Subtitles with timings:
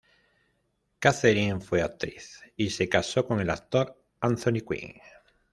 [0.99, 4.95] Katherine fue actriz y se casó con el actor Anthony Quinn.